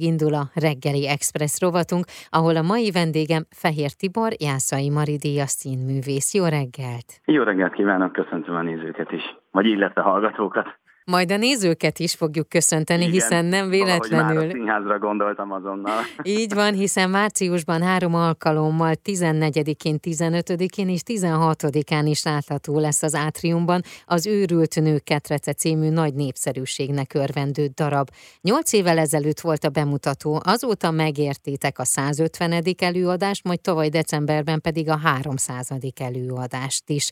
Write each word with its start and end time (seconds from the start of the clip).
Indul 0.00 0.34
a 0.34 0.50
reggeli 0.54 1.08
express 1.08 1.60
rovatunk, 1.60 2.04
ahol 2.30 2.56
a 2.56 2.62
mai 2.62 2.90
vendégem 2.90 3.42
Fehér 3.50 3.92
Tibor, 3.92 4.32
Jászai 4.38 4.90
Maridia 4.90 5.46
színművész. 5.46 6.34
Jó 6.34 6.44
reggelt! 6.44 7.08
Jó 7.24 7.42
reggelt 7.42 7.72
kívánok, 7.72 8.12
köszöntöm 8.12 8.54
a 8.54 8.62
nézőket 8.62 9.12
is, 9.12 9.22
vagy 9.50 9.66
illetve 9.66 10.00
hallgatókat. 10.00 10.66
Majd 11.06 11.32
a 11.32 11.36
nézőket 11.36 11.98
is 11.98 12.14
fogjuk 12.14 12.48
köszönteni, 12.48 13.00
Igen, 13.00 13.12
hiszen 13.12 13.44
nem 13.44 13.68
véletlenül... 13.68 14.34
Már 14.34 14.46
a 14.46 14.50
színházra 14.50 14.98
gondoltam 14.98 15.52
azonnal. 15.52 16.00
Így 16.22 16.54
van, 16.54 16.72
hiszen 16.72 17.10
márciusban 17.10 17.82
három 17.82 18.14
alkalommal, 18.14 18.94
14-én, 19.04 19.98
15-én 20.02 20.88
és 20.88 21.00
16-án 21.04 22.02
is 22.04 22.22
látható 22.22 22.78
lesz 22.78 23.02
az 23.02 23.14
átriumban 23.14 23.80
az 24.04 24.26
Őrült 24.26 24.80
Nők 24.80 25.04
Ketrece 25.04 25.52
című 25.52 25.88
nagy 25.88 26.14
népszerűségnek 26.14 27.14
örvendő 27.14 27.66
darab. 27.74 28.10
Nyolc 28.40 28.72
évvel 28.72 28.98
ezelőtt 28.98 29.40
volt 29.40 29.64
a 29.64 29.68
bemutató, 29.68 30.40
azóta 30.44 30.90
megértétek 30.90 31.78
a 31.78 31.84
150. 31.84 32.62
előadást, 32.78 33.44
majd 33.44 33.60
tavaly 33.60 33.88
decemberben 33.88 34.60
pedig 34.60 34.88
a 34.88 34.96
300. 34.96 35.70
előadást 35.94 36.90
is. 36.90 37.10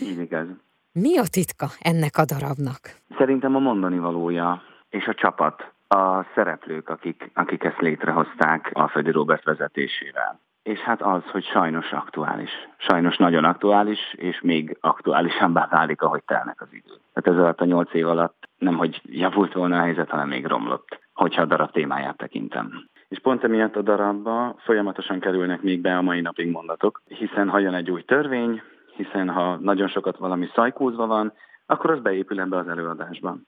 Így 0.00 0.18
igaz. 0.18 0.46
Mi 1.02 1.18
a 1.18 1.26
titka 1.30 1.66
ennek 1.80 2.16
a 2.16 2.24
darabnak? 2.24 2.80
Szerintem 3.18 3.56
a 3.56 3.58
mondani 3.58 3.98
valója 3.98 4.62
és 4.88 5.06
a 5.06 5.14
csapat, 5.14 5.72
a 5.88 6.24
szereplők, 6.34 6.88
akik, 6.88 7.30
akik 7.34 7.64
ezt 7.64 7.80
létrehozták 7.80 8.70
Alföldi 8.72 9.10
Robert 9.10 9.44
vezetésével. 9.44 10.40
És 10.62 10.78
hát 10.78 11.02
az, 11.02 11.22
hogy 11.24 11.44
sajnos 11.44 11.92
aktuális. 11.92 12.50
Sajnos 12.76 13.16
nagyon 13.16 13.44
aktuális, 13.44 13.98
és 14.16 14.40
még 14.40 14.76
aktuálisabbá 14.80 15.68
válik, 15.70 16.02
ahogy 16.02 16.22
telnek 16.26 16.60
az 16.60 16.68
idő. 16.70 16.94
Tehát 17.12 17.38
ez 17.38 17.44
alatt 17.44 17.60
a 17.60 17.64
nyolc 17.64 17.94
év 17.94 18.08
alatt 18.08 18.48
nem, 18.58 18.76
hogy 18.76 19.00
javult 19.04 19.52
volna 19.52 19.76
a 19.78 19.82
helyzet, 19.82 20.10
hanem 20.10 20.28
még 20.28 20.46
romlott, 20.46 20.98
hogyha 21.12 21.42
a 21.42 21.46
darab 21.46 21.70
témáját 21.70 22.16
tekintem. 22.16 22.88
És 23.08 23.18
pont 23.20 23.44
emiatt 23.44 23.76
a 23.76 23.82
darabba 23.82 24.56
folyamatosan 24.58 25.20
kerülnek 25.20 25.62
még 25.62 25.80
be 25.80 25.96
a 25.96 26.02
mai 26.02 26.20
napig 26.20 26.50
mondatok, 26.50 27.02
hiszen 27.08 27.48
ha 27.48 27.58
jön 27.58 27.74
egy 27.74 27.90
új 27.90 28.02
törvény, 28.02 28.62
hiszen 28.96 29.28
ha 29.28 29.56
nagyon 29.56 29.88
sokat 29.88 30.16
valami 30.16 30.48
szajkózva 30.54 31.06
van, 31.06 31.32
akkor 31.66 31.90
az 31.90 32.00
beépül 32.00 32.40
ebbe 32.40 32.56
az 32.56 32.68
előadásban. 32.68 33.46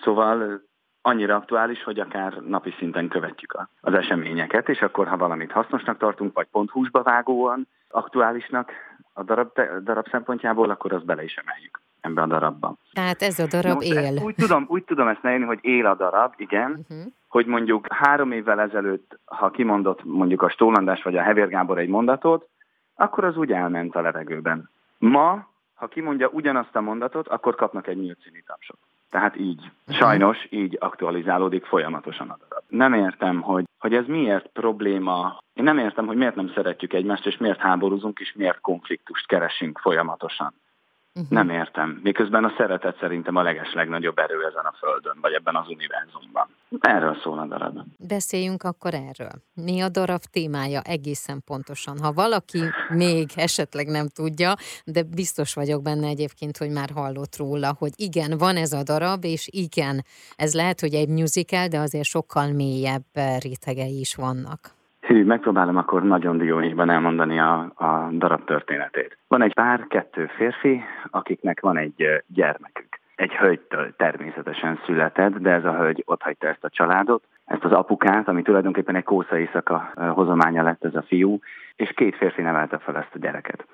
Szóval 0.00 0.62
annyira 1.02 1.34
aktuális, 1.36 1.82
hogy 1.82 2.00
akár 2.00 2.32
napi 2.32 2.74
szinten 2.78 3.08
követjük 3.08 3.68
az 3.80 3.94
eseményeket, 3.94 4.68
és 4.68 4.80
akkor, 4.80 5.06
ha 5.06 5.16
valamit 5.16 5.52
hasznosnak 5.52 5.98
tartunk, 5.98 6.34
vagy 6.34 6.46
pont 6.50 6.70
húsba 6.70 7.02
vágóan 7.02 7.68
aktuálisnak 7.88 8.72
a 9.12 9.22
darab, 9.22 9.60
darab 9.82 10.08
szempontjából, 10.10 10.70
akkor 10.70 10.92
azt 10.92 11.04
bele 11.04 11.24
is 11.24 11.36
emeljük 11.36 11.80
ebbe 12.00 12.22
a 12.22 12.26
darabba. 12.26 12.74
Tehát 12.92 13.22
ez 13.22 13.38
a 13.38 13.46
darab 13.46 13.82
Na, 13.82 13.84
él. 13.84 14.22
Úgy 14.24 14.34
tudom, 14.34 14.64
úgy 14.68 14.84
tudom 14.84 15.08
ezt 15.08 15.22
leírni, 15.22 15.44
hogy 15.44 15.58
él 15.62 15.86
a 15.86 15.94
darab, 15.94 16.34
igen, 16.36 16.70
uh-huh. 16.70 17.12
hogy 17.28 17.46
mondjuk 17.46 17.86
három 17.92 18.32
évvel 18.32 18.60
ezelőtt, 18.60 19.18
ha 19.24 19.50
kimondott 19.50 20.04
mondjuk 20.04 20.42
a 20.42 20.48
Stólandás 20.48 21.02
vagy 21.02 21.16
a 21.16 21.22
Hevér 21.22 21.48
Gábor 21.48 21.78
egy 21.78 21.88
mondatot, 21.88 22.48
akkor 22.96 23.24
az 23.24 23.36
úgy 23.36 23.52
elment 23.52 23.96
a 23.96 24.00
levegőben. 24.00 24.70
Ma, 24.98 25.48
ha 25.74 25.86
kimondja 25.86 26.28
ugyanazt 26.28 26.76
a 26.76 26.80
mondatot, 26.80 27.28
akkor 27.28 27.54
kapnak 27.54 27.86
egy 27.86 27.96
nyílt 27.96 28.18
színi 28.24 28.42
tapsot. 28.46 28.78
Tehát 29.10 29.36
így, 29.36 29.70
sajnos 29.88 30.46
így 30.50 30.76
aktualizálódik 30.80 31.64
folyamatosan 31.64 32.30
a 32.30 32.36
darab. 32.48 32.62
Nem 32.68 32.94
értem, 32.94 33.40
hogy, 33.40 33.64
hogy 33.78 33.94
ez 33.94 34.06
miért 34.06 34.46
probléma. 34.46 35.42
Én 35.54 35.64
nem 35.64 35.78
értem, 35.78 36.06
hogy 36.06 36.16
miért 36.16 36.34
nem 36.34 36.52
szeretjük 36.54 36.92
egymást, 36.92 37.26
és 37.26 37.36
miért 37.36 37.58
háborúzunk, 37.58 38.18
és 38.18 38.32
miért 38.32 38.60
konfliktust 38.60 39.26
keresünk 39.26 39.78
folyamatosan. 39.78 40.54
Uh-huh. 41.16 41.30
Nem 41.30 41.50
értem. 41.50 42.00
Miközben 42.02 42.44
a 42.44 42.52
szeretet 42.56 42.98
szerintem 43.00 43.36
a 43.36 43.42
leges 43.42 43.72
legnagyobb 43.74 44.18
erő 44.18 44.46
ezen 44.46 44.64
a 44.64 44.74
földön, 44.78 45.18
vagy 45.20 45.32
ebben 45.32 45.56
az 45.56 45.68
univerzumban. 45.68 46.48
Erről 46.80 47.16
szól 47.22 47.38
a 47.38 47.46
darab. 47.46 47.78
Beszéljünk 47.98 48.62
akkor 48.62 48.94
erről. 48.94 49.32
Mi 49.54 49.80
a 49.80 49.88
darab 49.88 50.20
témája 50.32 50.80
egészen 50.80 51.42
pontosan? 51.44 51.98
Ha 51.98 52.12
valaki 52.12 52.60
még 52.88 53.30
esetleg 53.36 53.86
nem 53.86 54.08
tudja, 54.08 54.54
de 54.84 55.02
biztos 55.02 55.54
vagyok 55.54 55.82
benne 55.82 56.06
egyébként, 56.06 56.56
hogy 56.56 56.70
már 56.70 56.90
hallott 56.94 57.36
róla, 57.36 57.74
hogy 57.78 57.92
igen, 57.96 58.38
van 58.38 58.56
ez 58.56 58.72
a 58.72 58.82
darab, 58.82 59.24
és 59.24 59.48
igen, 59.50 60.04
ez 60.36 60.54
lehet, 60.54 60.80
hogy 60.80 60.94
egy 60.94 61.08
musical, 61.08 61.68
de 61.68 61.78
azért 61.78 62.04
sokkal 62.04 62.52
mélyebb 62.52 63.14
rétegei 63.40 63.98
is 63.98 64.14
vannak. 64.14 64.75
Hű, 65.16 65.24
megpróbálom 65.24 65.76
akkor 65.76 66.02
nagyon 66.02 66.38
dióhéjban 66.38 66.90
elmondani 66.90 67.38
a, 67.38 67.72
a 67.74 68.08
darab 68.12 68.44
történetét. 68.44 69.18
Van 69.28 69.42
egy 69.42 69.54
pár, 69.54 69.86
kettő 69.88 70.26
férfi, 70.26 70.82
akiknek 71.10 71.60
van 71.60 71.76
egy 71.76 72.22
gyermekük. 72.26 73.00
Egy 73.14 73.32
hölgytől 73.32 73.96
természetesen 73.96 74.80
született, 74.86 75.36
de 75.36 75.50
ez 75.50 75.64
a 75.64 75.76
hölgy 75.76 76.04
hagyta 76.18 76.46
ezt 76.46 76.64
a 76.64 76.68
családot, 76.68 77.24
ezt 77.44 77.64
az 77.64 77.72
apukát, 77.72 78.28
ami 78.28 78.42
tulajdonképpen 78.42 78.94
egy 78.94 79.04
kósza 79.04 79.38
éjszaka 79.38 79.92
hozománya 80.14 80.62
lett 80.62 80.84
ez 80.84 80.94
a 80.94 81.02
fiú, 81.02 81.38
és 81.76 81.92
két 81.94 82.16
férfi 82.16 82.42
nevelte 82.42 82.78
fel 82.78 82.96
ezt 82.96 83.14
a 83.14 83.18
gyereket. 83.18 83.66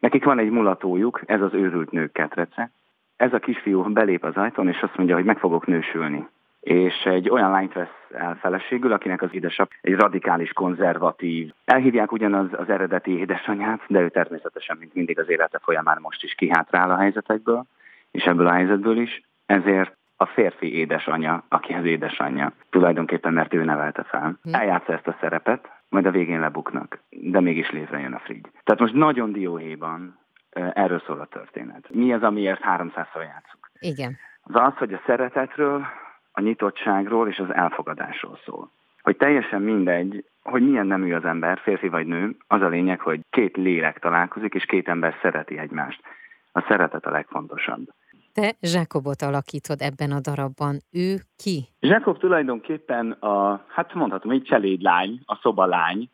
Nekik 0.00 0.24
van 0.24 0.38
egy 0.38 0.50
mulatójuk, 0.50 1.20
ez 1.26 1.40
az 1.40 1.54
őrült 1.54 1.90
nők 1.90 2.12
ketrece. 2.12 2.70
Ez 3.16 3.32
a 3.32 3.38
kisfiú 3.38 3.82
belép 3.82 4.24
az 4.24 4.36
ajtón, 4.36 4.68
és 4.68 4.82
azt 4.82 4.96
mondja, 4.96 5.14
hogy 5.14 5.24
meg 5.24 5.38
fogok 5.38 5.66
nősülni 5.66 6.26
és 6.60 7.04
egy 7.04 7.28
olyan 7.28 7.50
lányt 7.50 7.72
vesz 7.72 7.99
feleségül, 8.40 8.92
akinek 8.92 9.22
az 9.22 9.28
édesap 9.32 9.70
egy 9.80 9.94
radikális, 9.94 10.52
konzervatív. 10.52 11.52
Elhívják 11.64 12.12
ugyanaz 12.12 12.46
az 12.52 12.68
eredeti 12.68 13.18
édesanyját, 13.18 13.80
de 13.88 14.00
ő 14.00 14.08
természetesen, 14.08 14.76
mint 14.76 14.94
mindig 14.94 15.18
az 15.18 15.28
élete 15.28 15.58
folyamán 15.62 15.98
most 16.00 16.22
is 16.22 16.34
kihátrál 16.34 16.90
a 16.90 16.96
helyzetekből, 16.96 17.64
és 18.10 18.24
ebből 18.24 18.46
a 18.46 18.52
helyzetből 18.52 18.98
is. 18.98 19.22
Ezért 19.46 19.96
a 20.16 20.26
férfi 20.26 20.74
édesanyja, 20.74 21.44
aki 21.48 21.72
az 21.72 21.84
édesanyja, 21.84 22.52
tulajdonképpen 22.70 23.32
mert 23.32 23.54
ő 23.54 23.64
nevelte 23.64 24.02
fel. 24.02 24.38
Hm. 24.42 24.54
Eljátsza 24.54 24.92
ezt 24.92 25.06
a 25.06 25.16
szerepet, 25.20 25.70
majd 25.88 26.06
a 26.06 26.10
végén 26.10 26.40
lebuknak, 26.40 26.98
de 27.10 27.40
mégis 27.40 27.70
létrejön 27.70 28.12
a 28.12 28.18
frigy. 28.18 28.50
Tehát 28.64 28.80
most 28.80 28.94
nagyon 28.94 29.32
dióhéjban 29.32 30.18
erről 30.72 31.02
szól 31.06 31.20
a 31.20 31.26
történet. 31.26 31.86
Mi 31.90 32.12
az, 32.12 32.22
amiért 32.22 32.60
300-szor 32.64 33.22
játszunk? 33.22 33.70
Igen. 33.78 34.16
Az 34.42 34.54
az, 34.54 34.76
hogy 34.76 34.92
a 34.92 35.02
szeretetről, 35.06 35.86
a 36.32 36.40
nyitottságról 36.40 37.28
és 37.28 37.38
az 37.38 37.54
elfogadásról 37.54 38.38
szól. 38.44 38.70
Hogy 39.02 39.16
teljesen 39.16 39.62
mindegy, 39.62 40.24
hogy 40.42 40.62
milyen 40.62 40.86
nemű 40.86 41.14
az 41.14 41.24
ember, 41.24 41.58
férfi 41.58 41.88
vagy 41.88 42.06
nő, 42.06 42.36
az 42.46 42.62
a 42.62 42.68
lényeg, 42.68 43.00
hogy 43.00 43.20
két 43.30 43.56
lélek 43.56 43.98
találkozik, 43.98 44.54
és 44.54 44.64
két 44.64 44.88
ember 44.88 45.14
szereti 45.22 45.58
egymást. 45.58 46.00
A 46.52 46.64
szeretet 46.68 47.06
a 47.06 47.10
legfontosabb. 47.10 47.88
Te 48.32 48.54
Zsákobot 48.60 49.22
alakítod 49.22 49.80
ebben 49.80 50.12
a 50.12 50.20
darabban. 50.20 50.78
Ő 50.92 51.14
ki? 51.36 51.64
Zsákob 51.80 52.18
tulajdonképpen 52.18 53.10
a, 53.10 53.64
hát 53.68 53.94
mondhatom, 53.94 54.30
egy 54.30 54.42
cselédlány, 54.42 55.20
a 55.24 55.38
szobalány, 55.42 56.10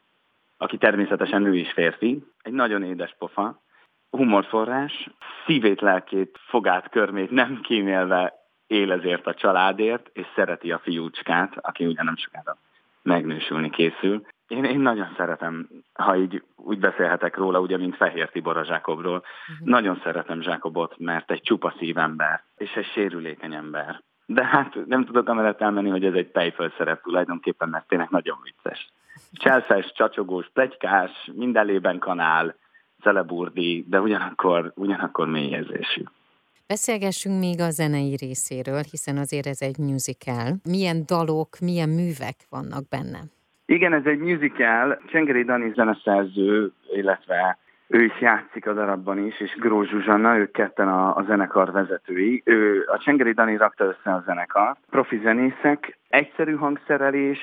aki 0.56 0.78
természetesen 0.78 1.42
nő 1.42 1.56
is 1.56 1.72
férfi. 1.72 2.22
Egy 2.42 2.52
nagyon 2.52 2.82
édes 2.82 3.14
pofa, 3.18 3.62
humorforrás, 4.10 5.10
szívét, 5.46 5.80
lelkét, 5.80 6.38
fogát, 6.48 6.88
körmét 6.88 7.30
nem 7.30 7.60
kímélve 7.62 8.35
él 8.66 8.92
ezért 8.92 9.26
a 9.26 9.34
családért, 9.34 10.10
és 10.12 10.26
szereti 10.34 10.72
a 10.72 10.78
fiúcskát, 10.78 11.52
aki 11.60 11.86
ugye 11.86 12.02
nem 12.02 12.16
sokára 12.16 12.56
megnősülni 13.02 13.70
készül. 13.70 14.26
Én, 14.48 14.64
én 14.64 14.80
nagyon 14.80 15.14
szeretem, 15.16 15.68
ha 15.92 16.16
így 16.16 16.42
úgy 16.56 16.78
beszélhetek 16.78 17.36
róla, 17.36 17.60
ugye, 17.60 17.76
mint 17.76 17.96
Fehér 17.96 18.28
Tibor 18.28 18.56
a 18.56 18.64
Zsákobról. 18.64 19.22
Uh-huh. 19.52 19.68
Nagyon 19.68 20.00
szeretem 20.02 20.40
Zsákobot, 20.40 20.98
mert 20.98 21.30
egy 21.30 21.42
csupa 21.42 21.74
szívember, 21.78 22.42
és 22.56 22.72
egy 22.72 22.86
sérülékeny 22.86 23.54
ember. 23.54 24.02
De 24.26 24.44
hát 24.44 24.86
nem 24.86 25.04
tudok 25.04 25.28
amellett 25.28 25.60
elmenni, 25.60 25.90
hogy 25.90 26.04
ez 26.04 26.14
egy 26.14 26.30
pejföld 26.30 26.72
szerep 26.76 27.02
tulajdonképpen, 27.02 27.68
mert 27.68 27.88
tényleg 27.88 28.08
nagyon 28.10 28.38
vicces. 28.42 28.92
Cselszes, 29.32 29.92
csacsogós, 29.92 30.50
plegykás, 30.52 31.30
mindenlében 31.34 31.98
kanál, 31.98 32.54
celeburdi, 33.00 33.84
de 33.88 34.00
ugyanakkor, 34.00 34.72
ugyanakkor 34.74 35.26
mélyezésű. 35.28 36.02
Beszélgessünk 36.68 37.38
még 37.38 37.60
a 37.60 37.70
zenei 37.70 38.16
részéről, 38.20 38.82
hiszen 38.90 39.16
azért 39.16 39.46
ez 39.46 39.60
egy 39.60 39.78
musical. 39.78 40.48
Milyen 40.64 40.98
dalok, 41.06 41.48
milyen 41.60 41.88
művek 41.88 42.38
vannak 42.50 42.88
benne? 42.88 43.20
Igen, 43.66 43.92
ez 43.92 44.04
egy 44.04 44.18
musical. 44.18 44.98
Csengeri 45.10 45.42
Dani 45.44 45.72
zeneszerző, 45.74 46.72
illetve 46.94 47.58
ő 47.86 48.04
is 48.04 48.20
játszik 48.20 48.66
a 48.66 48.72
darabban 48.72 49.26
is, 49.26 49.40
és 49.40 49.54
Gró 49.58 49.82
Zsuzsanna, 49.82 50.36
ők 50.36 50.52
ketten 50.52 50.88
a, 50.88 51.16
a 51.16 51.24
zenekar 51.26 51.72
vezetői. 51.72 52.42
Ő, 52.44 52.84
a 52.86 52.98
Csengeri 52.98 53.32
Dani 53.32 53.56
rakta 53.56 53.84
össze 53.84 54.10
a 54.14 54.22
zenekart. 54.26 54.78
Profi 54.90 55.20
zenészek, 55.22 55.98
egyszerű 56.08 56.54
hangszerelés, 56.54 57.38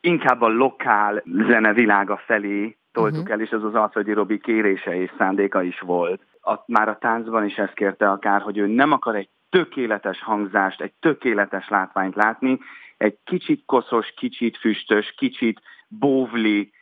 inkább 0.00 0.40
a 0.40 0.48
lokál 0.48 1.22
zene 1.48 1.72
világa 1.72 2.16
felé 2.26 2.76
toltuk 2.98 3.20
uh-huh. 3.20 3.32
el, 3.32 3.40
és 3.40 3.50
ez 3.50 3.62
az 3.62 3.74
Alföldi 3.74 4.12
Robi 4.12 4.38
kérése 4.38 5.00
és 5.00 5.10
szándéka 5.18 5.62
is 5.62 5.80
volt 5.80 6.22
a, 6.48 6.62
már 6.66 6.88
a 6.88 6.98
táncban 6.98 7.44
is 7.44 7.56
ezt 7.56 7.74
kérte 7.74 8.10
akár, 8.10 8.40
hogy 8.40 8.58
ő 8.58 8.66
nem 8.66 8.92
akar 8.92 9.16
egy 9.16 9.28
tökéletes 9.50 10.22
hangzást, 10.22 10.80
egy 10.80 10.92
tökéletes 11.00 11.68
látványt 11.68 12.14
látni, 12.14 12.58
egy 12.96 13.18
kicsit 13.24 13.62
koszos, 13.66 14.12
kicsit 14.16 14.56
füstös, 14.56 15.14
kicsit 15.16 15.60
bóvli, 15.88 16.72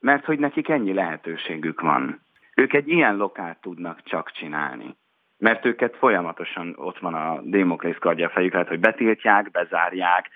mert 0.00 0.24
hogy 0.24 0.38
nekik 0.38 0.68
ennyi 0.68 0.92
lehetőségük 0.92 1.80
van. 1.80 2.20
Ők 2.54 2.72
egy 2.72 2.88
ilyen 2.88 3.16
lokát 3.16 3.60
tudnak 3.60 4.02
csak 4.02 4.30
csinálni. 4.30 4.96
Mert 5.38 5.64
őket 5.64 5.96
folyamatosan 5.96 6.74
ott 6.76 6.98
van 6.98 7.14
a 7.14 7.40
Démoklész 7.42 7.98
kardja 7.98 8.28
fejük, 8.28 8.52
lehet, 8.52 8.68
hogy 8.68 8.80
betiltják, 8.80 9.50
bezárják, 9.50 10.30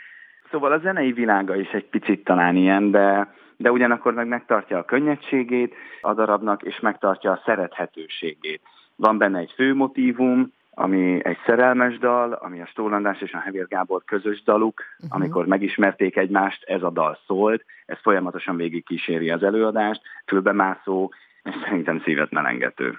Szóval 0.50 0.72
a 0.72 0.78
zenei 0.78 1.12
világa 1.12 1.56
is 1.56 1.70
egy 1.70 1.84
picit 1.84 2.24
talán 2.24 2.56
ilyen, 2.56 2.90
de, 2.90 3.34
de 3.62 3.70
ugyanakkor 3.70 4.14
meg 4.14 4.26
megtartja 4.26 4.78
a 4.78 4.84
könnyedségét 4.84 5.74
a 6.00 6.14
darabnak, 6.14 6.62
és 6.62 6.80
megtartja 6.80 7.30
a 7.30 7.42
szerethetőségét. 7.44 8.60
Van 8.96 9.18
benne 9.18 9.38
egy 9.38 9.52
főmotívum, 9.54 10.52
ami 10.74 11.24
egy 11.24 11.38
szerelmes 11.46 11.98
dal, 11.98 12.32
ami 12.32 12.60
a 12.60 12.66
Stólandás 12.66 13.20
és 13.20 13.32
a 13.32 13.38
Hevér 13.38 13.66
Gábor 13.68 14.04
közös 14.04 14.42
daluk, 14.42 14.82
uh-huh. 14.98 15.16
amikor 15.16 15.46
megismerték 15.46 16.16
egymást, 16.16 16.62
ez 16.62 16.82
a 16.82 16.90
dal 16.90 17.18
szólt, 17.26 17.64
ez 17.86 17.98
folyamatosan 18.02 18.56
végig 18.56 18.84
kíséri 18.84 19.30
az 19.30 19.42
előadást, 19.42 20.02
fülbemászó, 20.26 21.10
és 21.42 21.54
szerintem 21.64 22.00
szívet 22.00 22.30
melengető. 22.30 22.98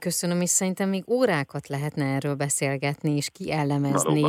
Köszönöm, 0.00 0.40
és 0.40 0.48
szerintem 0.48 0.88
még 0.88 1.04
órákat 1.10 1.68
lehetne 1.68 2.04
erről 2.04 2.34
beszélgetni 2.34 3.16
és 3.16 3.30
kielemezni 3.38 4.24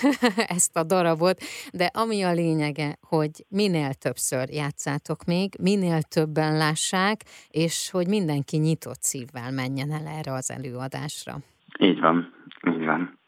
ezt 0.56 0.76
a 0.76 0.84
darabot, 0.84 1.38
de 1.72 1.90
ami 1.92 2.22
a 2.22 2.32
lényege, 2.32 2.90
hogy 3.08 3.30
minél 3.48 3.92
többször 3.92 4.48
játszátok 4.48 5.24
még, 5.24 5.48
minél 5.62 6.02
többen 6.02 6.56
lássák, 6.56 7.18
és 7.50 7.90
hogy 7.92 8.08
mindenki 8.08 8.56
nyitott 8.56 9.02
szívvel 9.02 9.50
menjen 9.50 9.90
el 9.90 10.06
erre 10.18 10.32
az 10.32 10.50
előadásra. 10.50 11.34
Így 11.78 12.00
van, 12.00 12.32
így 12.66 12.84
van. 12.84 13.18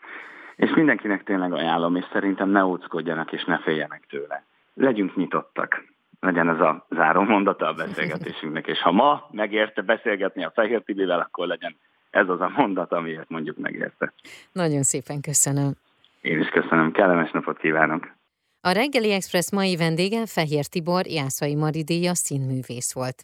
És 0.56 0.70
mindenkinek 0.74 1.24
tényleg 1.24 1.52
ajánlom, 1.52 1.96
és 1.96 2.04
szerintem 2.12 2.48
ne 2.48 2.64
óckodjanak 2.64 3.32
és 3.32 3.44
ne 3.44 3.58
féljenek 3.58 4.06
tőle. 4.08 4.44
Legyünk 4.74 5.16
nyitottak. 5.16 5.84
Legyen 6.26 6.48
ez 6.48 6.60
a 6.60 6.86
záró 6.90 7.22
mondata 7.22 7.66
a 7.66 7.72
beszélgetésünknek, 7.72 8.66
és 8.66 8.80
ha 8.80 8.92
ma 8.92 9.28
megérte 9.30 9.82
beszélgetni 9.82 10.44
a 10.44 10.52
Fehér 10.54 10.82
Tibivel, 10.82 11.20
akkor 11.20 11.46
legyen 11.46 11.76
ez 12.10 12.28
az 12.28 12.40
a 12.40 12.52
mondat, 12.56 12.92
amiért 12.92 13.28
mondjuk 13.28 13.56
megérte. 13.56 14.12
Nagyon 14.52 14.82
szépen 14.82 15.20
köszönöm. 15.20 15.72
Én 16.20 16.40
is 16.40 16.48
köszönöm, 16.48 16.92
kellemes 16.92 17.30
napot 17.30 17.58
kívánok! 17.58 18.14
A 18.60 18.70
reggeli 18.70 19.12
Express 19.12 19.52
mai 19.52 19.76
vendége 19.76 20.26
Fehér 20.26 20.66
Tibor 20.66 21.06
Jászai 21.06 21.54
Maridéja 21.54 22.14
színművész 22.14 22.94
volt. 22.94 23.14